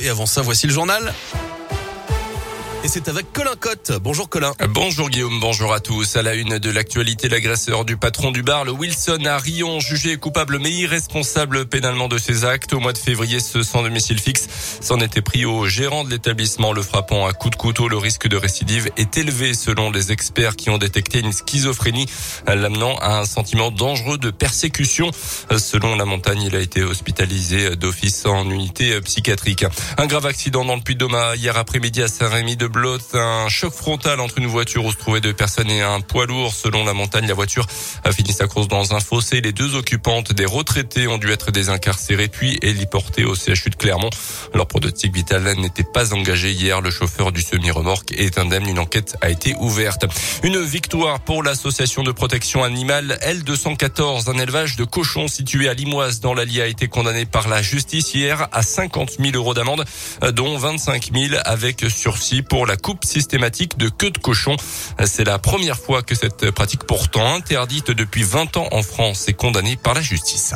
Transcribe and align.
et 0.00 0.08
avant 0.08 0.26
ça, 0.26 0.42
voici 0.42 0.66
le 0.66 0.72
journal. 0.72 1.12
Et 2.84 2.86
c'est 2.86 3.08
avec 3.08 3.32
Colin 3.32 3.56
Cotte. 3.58 3.90
Bonjour 4.00 4.28
Colin. 4.28 4.52
Bonjour 4.68 5.10
Guillaume, 5.10 5.40
bonjour 5.40 5.72
à 5.72 5.80
tous. 5.80 6.14
À 6.14 6.22
la 6.22 6.34
une 6.34 6.58
de 6.58 6.70
l'actualité, 6.70 7.28
l'agresseur 7.28 7.84
du 7.84 7.96
patron 7.96 8.30
du 8.30 8.44
bar, 8.44 8.64
le 8.64 8.70
Wilson 8.70 9.18
à 9.26 9.36
Rion, 9.36 9.80
jugé 9.80 10.16
coupable 10.16 10.60
mais 10.60 10.70
irresponsable 10.70 11.66
pénalement 11.66 12.06
de 12.06 12.18
ses 12.18 12.44
actes. 12.44 12.74
Au 12.74 12.78
mois 12.78 12.92
de 12.92 12.98
février, 12.98 13.40
ce 13.40 13.64
sans 13.64 13.82
domicile 13.82 14.20
fixe 14.20 14.46
s'en 14.80 15.00
était 15.00 15.22
pris 15.22 15.44
au 15.44 15.66
gérant 15.66 16.04
de 16.04 16.10
l'établissement, 16.10 16.72
le 16.72 16.82
frappant 16.82 17.26
à 17.26 17.32
coups 17.32 17.56
de 17.56 17.60
couteau. 17.60 17.88
Le 17.88 17.96
risque 17.96 18.28
de 18.28 18.36
récidive 18.36 18.88
est 18.96 19.18
élevé 19.18 19.54
selon 19.54 19.90
les 19.90 20.12
experts 20.12 20.54
qui 20.54 20.70
ont 20.70 20.78
détecté 20.78 21.18
une 21.18 21.32
schizophrénie, 21.32 22.06
l'amenant 22.46 22.96
à 22.98 23.18
un 23.18 23.24
sentiment 23.24 23.72
dangereux 23.72 24.18
de 24.18 24.30
persécution. 24.30 25.10
Selon 25.58 25.96
la 25.96 26.04
montagne, 26.04 26.42
il 26.42 26.54
a 26.54 26.60
été 26.60 26.84
hospitalisé 26.84 27.74
d'office 27.74 28.24
en 28.24 28.48
unité 28.48 29.00
psychiatrique. 29.00 29.64
Un 29.96 30.06
grave 30.06 30.26
accident 30.26 30.64
dans 30.64 30.76
le 30.76 30.82
Puy-de-Dôme 30.82 31.18
hier 31.34 31.58
après-midi 31.58 32.02
à 32.02 32.08
Saint-Rémy 32.08 32.56
de 32.56 32.67
Blot, 32.68 32.98
un 33.14 33.48
choc 33.48 33.72
frontal 33.72 34.20
entre 34.20 34.38
une 34.38 34.46
voiture 34.46 34.84
où 34.84 34.92
se 34.92 34.96
trouvaient 34.96 35.20
deux 35.20 35.32
personnes 35.32 35.70
et 35.70 35.82
un 35.82 36.00
poids 36.00 36.26
lourd. 36.26 36.54
Selon 36.54 36.84
la 36.84 36.92
montagne, 36.92 37.26
la 37.26 37.34
voiture 37.34 37.66
a 38.04 38.12
fini 38.12 38.32
sa 38.32 38.46
course 38.46 38.68
dans 38.68 38.94
un 38.94 39.00
fossé. 39.00 39.40
Les 39.40 39.52
deux 39.52 39.74
occupantes, 39.74 40.32
des 40.32 40.44
retraités, 40.44 41.06
ont 41.08 41.18
dû 41.18 41.30
être 41.30 41.50
désincarcérées 41.50 42.28
puis 42.28 42.58
héliportées 42.62 43.24
au 43.24 43.34
CHU 43.34 43.70
de 43.70 43.76
Clermont. 43.76 44.10
Leur 44.54 44.66
prototype 44.66 45.14
vital 45.14 45.44
n'était 45.56 45.84
pas 45.84 46.14
engagé 46.14 46.52
hier. 46.52 46.80
Le 46.80 46.90
chauffeur 46.90 47.32
du 47.32 47.40
semi-remorque 47.40 48.12
est 48.12 48.38
indemne. 48.38 48.68
Une 48.68 48.78
enquête 48.78 49.16
a 49.20 49.30
été 49.30 49.54
ouverte. 49.60 50.06
Une 50.42 50.60
victoire 50.62 51.20
pour 51.20 51.42
l'association 51.42 52.02
de 52.02 52.12
protection 52.12 52.64
animale 52.64 53.18
L214. 53.22 54.30
Un 54.30 54.38
élevage 54.38 54.76
de 54.76 54.84
cochons 54.84 55.28
situé 55.28 55.68
à 55.68 55.74
Limoise 55.74 56.20
dans 56.20 56.34
l'Allier 56.34 56.62
a 56.62 56.66
été 56.66 56.88
condamné 56.88 57.26
par 57.26 57.48
la 57.48 57.62
justice 57.62 58.14
hier 58.14 58.48
à 58.52 58.62
50 58.62 59.16
000 59.18 59.32
euros 59.34 59.54
d'amende, 59.54 59.84
dont 60.32 60.56
25 60.58 61.10
000 61.12 61.40
avec 61.44 61.84
sursis 61.88 62.42
pour 62.42 62.57
la 62.66 62.76
coupe 62.76 63.04
systématique 63.04 63.78
de 63.78 63.88
queue 63.88 64.10
de 64.10 64.18
cochon. 64.18 64.56
C'est 65.04 65.24
la 65.24 65.38
première 65.38 65.78
fois 65.78 66.02
que 66.02 66.14
cette 66.14 66.50
pratique 66.50 66.84
pourtant 66.84 67.34
interdite 67.34 67.90
depuis 67.90 68.22
20 68.22 68.56
ans 68.56 68.68
en 68.72 68.82
France 68.82 69.28
est 69.28 69.34
condamnée 69.34 69.76
par 69.76 69.94
la 69.94 70.00
justice. 70.00 70.54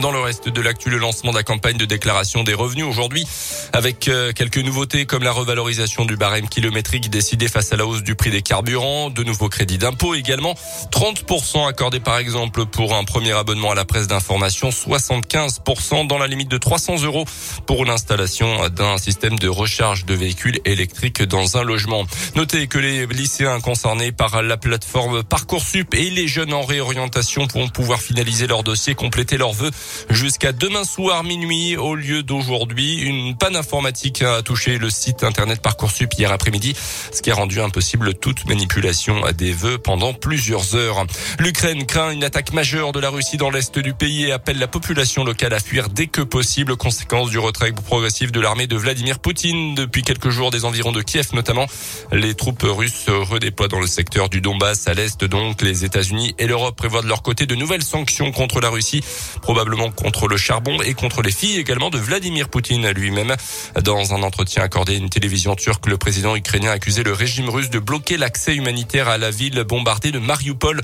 Dans 0.00 0.12
le 0.12 0.20
reste 0.20 0.48
de 0.48 0.60
l'actu, 0.60 0.90
le 0.90 0.98
lancement 0.98 1.32
de 1.32 1.36
la 1.36 1.42
campagne 1.42 1.76
de 1.76 1.84
déclaration 1.84 2.44
des 2.44 2.54
revenus 2.54 2.84
aujourd'hui, 2.84 3.26
avec 3.72 4.06
euh, 4.06 4.32
quelques 4.32 4.58
nouveautés 4.58 5.06
comme 5.06 5.24
la 5.24 5.32
revalorisation 5.32 6.04
du 6.04 6.16
barème 6.16 6.48
kilométrique 6.48 7.10
décidé 7.10 7.48
face 7.48 7.72
à 7.72 7.76
la 7.76 7.84
hausse 7.84 8.04
du 8.04 8.14
prix 8.14 8.30
des 8.30 8.42
carburants, 8.42 9.10
de 9.10 9.24
nouveaux 9.24 9.48
crédits 9.48 9.78
d'impôt 9.78 10.14
également, 10.14 10.54
30% 10.92 11.66
accordés 11.66 11.98
par 11.98 12.18
exemple 12.18 12.66
pour 12.66 12.94
un 12.94 13.02
premier 13.02 13.32
abonnement 13.32 13.72
à 13.72 13.74
la 13.74 13.84
presse 13.84 14.06
d'information, 14.06 14.68
75% 14.68 16.06
dans 16.06 16.18
la 16.18 16.28
limite 16.28 16.50
de 16.50 16.58
300 16.58 17.02
euros 17.02 17.24
pour 17.66 17.84
l'installation 17.84 18.68
d'un 18.68 18.98
système 18.98 19.38
de 19.38 19.48
recharge 19.48 20.04
de 20.04 20.14
véhicules 20.14 20.60
électriques 20.64 21.22
dans 21.22 21.56
un 21.56 21.64
logement. 21.64 22.04
Notez 22.36 22.68
que 22.68 22.78
les 22.78 23.06
lycéens 23.06 23.60
concernés 23.60 24.12
par 24.12 24.42
la 24.42 24.56
plateforme 24.56 25.24
Parcoursup 25.24 25.94
et 25.94 26.10
les 26.10 26.28
jeunes 26.28 26.52
en 26.52 26.62
réorientation 26.62 27.48
vont 27.52 27.68
pouvoir 27.68 28.00
finaliser 28.00 28.46
leur 28.46 28.62
dossier, 28.62 28.94
compléter 28.94 29.36
leurs 29.38 29.52
vœux 29.52 29.70
jusqu'à 30.10 30.52
demain 30.52 30.84
soir 30.84 31.24
minuit 31.24 31.76
au 31.76 31.94
lieu 31.94 32.22
d'aujourd'hui. 32.22 33.00
Une 33.00 33.36
panne 33.36 33.56
informatique 33.56 34.22
a 34.22 34.42
touché 34.42 34.78
le 34.78 34.90
site 34.90 35.24
internet 35.24 35.60
Parcoursup 35.60 36.12
hier 36.18 36.32
après-midi, 36.32 36.74
ce 37.12 37.22
qui 37.22 37.30
a 37.30 37.34
rendu 37.34 37.60
impossible 37.60 38.14
toute 38.14 38.46
manipulation 38.46 39.22
des 39.36 39.52
vœux 39.52 39.78
pendant 39.78 40.14
plusieurs 40.14 40.74
heures. 40.74 41.04
L'Ukraine 41.38 41.86
craint 41.86 42.10
une 42.10 42.24
attaque 42.24 42.52
majeure 42.52 42.92
de 42.92 43.00
la 43.00 43.10
Russie 43.10 43.36
dans 43.36 43.50
l'est 43.50 43.78
du 43.78 43.94
pays 43.94 44.24
et 44.24 44.32
appelle 44.32 44.58
la 44.58 44.68
population 44.68 45.24
locale 45.24 45.54
à 45.54 45.60
fuir 45.60 45.88
dès 45.88 46.06
que 46.06 46.20
possible, 46.20 46.76
conséquence 46.76 47.30
du 47.30 47.38
retrait 47.38 47.72
progressif 47.72 48.32
de 48.32 48.40
l'armée 48.40 48.66
de 48.66 48.76
Vladimir 48.76 49.18
Poutine 49.18 49.74
depuis 49.74 50.02
quelques 50.02 50.30
jours 50.30 50.50
des 50.50 50.64
environs 50.64 50.92
de 50.92 51.02
Kiev 51.02 51.28
notamment. 51.32 51.66
Les 52.12 52.34
troupes 52.34 52.64
russes 52.64 53.04
se 53.06 53.10
redéploient 53.10 53.68
dans 53.68 53.80
le 53.80 53.86
secteur 53.86 54.28
du 54.28 54.40
Donbass 54.40 54.88
à 54.88 54.94
l'est 54.94 55.24
donc. 55.24 55.62
Les 55.62 55.84
États-Unis 55.84 56.34
et 56.38 56.46
l'Europe 56.46 56.76
prévoient 56.76 57.02
de 57.02 57.08
leur 57.08 57.22
côté 57.22 57.46
de 57.46 57.54
nouvelles 57.54 57.82
sanctions 57.82 58.32
contre 58.32 58.60
la 58.60 58.70
Russie, 58.70 59.02
probablement 59.42 59.77
contre 59.94 60.28
le 60.28 60.36
charbon 60.36 60.80
et 60.82 60.94
contre 60.94 61.22
les 61.22 61.30
filles 61.30 61.58
également 61.58 61.90
de 61.90 61.98
Vladimir 61.98 62.48
Poutine 62.48 62.90
lui-même. 62.90 63.34
Dans 63.82 64.14
un 64.14 64.22
entretien 64.22 64.62
accordé 64.62 64.94
à 64.94 64.98
une 64.98 65.08
télévision 65.08 65.54
turque, 65.54 65.86
le 65.86 65.96
président 65.96 66.36
ukrainien 66.36 66.70
a 66.70 66.74
accusé 66.74 67.02
le 67.02 67.12
régime 67.12 67.48
russe 67.48 67.70
de 67.70 67.78
bloquer 67.78 68.16
l'accès 68.16 68.54
humanitaire 68.54 69.08
à 69.08 69.18
la 69.18 69.30
ville 69.30 69.62
bombardée 69.64 70.12
de 70.12 70.18
Mariupol 70.18 70.82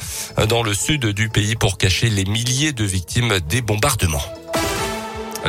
dans 0.48 0.62
le 0.62 0.74
sud 0.74 1.06
du 1.06 1.28
pays 1.28 1.56
pour 1.56 1.78
cacher 1.78 2.08
les 2.08 2.24
milliers 2.24 2.72
de 2.72 2.84
victimes 2.84 3.40
des 3.48 3.60
bombardements. 3.60 4.43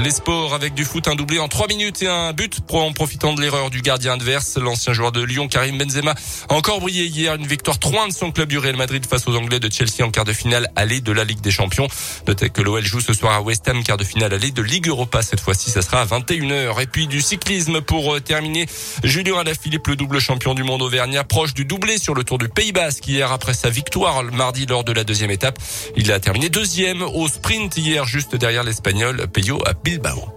Les 0.04 0.12
sports 0.12 0.54
avec 0.54 0.74
du 0.74 0.84
foot, 0.84 1.08
un 1.08 1.16
doublé 1.16 1.40
en 1.40 1.48
3 1.48 1.68
minutes 1.68 2.04
et 2.04 2.08
un 2.08 2.34
but 2.34 2.60
en 2.74 2.92
profitant 2.92 3.34
de 3.34 3.40
l'erreur 3.40 3.70
du 3.70 3.82
gardien 3.82 4.14
adverse. 4.14 4.58
L'ancien 4.58 4.92
joueur 4.92 5.14
de 5.14 5.24
Lyon, 5.24 5.48
Karim 5.48 5.78
Benzema, 5.78 6.14
a 6.50 6.54
encore 6.54 6.82
brillé 6.82 7.06
hier. 7.06 7.36
Une 7.36 7.48
victoire 7.48 7.78
3-1 7.78 8.10
de 8.10 8.14
son 8.14 8.32
club 8.32 8.50
du 8.50 8.58
Real 8.58 8.76
Madrid 8.76 9.06
face 9.06 9.26
aux 9.26 9.36
Anglais 9.38 9.62
de 9.62 9.72
Chelsea 9.72 10.06
en 10.06 10.12
quart 10.12 10.26
de 10.26 10.34
finale 10.34 10.70
aller 10.76 11.00
de 11.00 11.14
la 11.14 11.24
Ligue 11.24 11.40
des 11.40 11.52
Champions. 11.52 11.88
Notez 12.28 12.50
que 12.50 12.62
l'OL 12.62 12.84
joue 12.84 13.00
ce 13.00 13.14
soir 13.14 13.36
à 13.36 13.42
West 13.42 13.70
Ham, 13.70 13.84
quart 13.84 13.96
de 13.96 14.04
finale 14.04 14.34
aller 14.34 14.52
de 14.52 14.62
Ligue 14.62 14.90
Europa. 14.90 15.22
Cette 15.22 15.40
fois-ci, 15.40 15.72
ça 15.72 15.82
sera 15.82 16.02
à 16.02 16.06
21h. 16.06 16.82
Et 16.82 16.88
puis 16.88 17.08
du 17.08 17.22
cyclisme 17.22 17.80
pour 17.80 18.16
euh, 18.16 18.20
terminer. 18.20 18.66
Julien 19.04 19.38
Alaphilippe, 19.38 19.88
le 19.88 19.96
double 19.96 20.20
champion 20.20 20.56
du 20.56 20.64
monde 20.64 20.82
auvergnat, 20.82 21.24
proche 21.24 21.54
du 21.54 21.64
doublé 21.64 21.98
sur 21.98 22.14
le 22.16 22.26
Tour 22.26 22.38
du 22.38 22.50
Pays 22.50 22.74
Basque 22.74 23.08
hier 23.08 23.32
après 23.32 23.54
sa 23.54 23.70
victoire 23.70 24.24
le 24.24 24.32
mardi 24.32 24.66
lors 24.66 24.84
de 24.84 24.92
la 24.92 25.06
deuxième 25.06 25.32
étape. 25.32 25.58
Il 25.96 26.12
a 26.12 26.20
terminé 26.20 26.50
deuxième 26.50 27.02
au 27.02 27.30
sprint 27.30 27.78
hier, 27.78 28.06
juste 28.06 28.36
derrière 28.36 28.64
l'Espagnol 28.64 29.28
Peyo 29.32 29.62
Bilbao. 29.86 30.34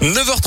9h30. 0.00 0.46